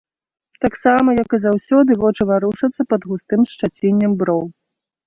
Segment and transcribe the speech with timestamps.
[0.63, 4.43] Таксама, як і заўсёды, вочы варушацца пад густым шчаціннем броў.